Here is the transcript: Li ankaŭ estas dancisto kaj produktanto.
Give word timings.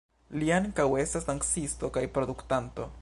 Li 0.43 0.47
ankaŭ 0.55 0.85
estas 1.03 1.27
dancisto 1.29 1.91
kaj 1.99 2.07
produktanto. 2.17 2.91